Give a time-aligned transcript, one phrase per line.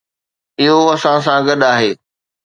[0.61, 1.91] اهو اسان سان گڏ آهي.